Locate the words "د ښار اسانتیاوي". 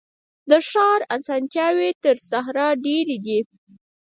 0.49-1.89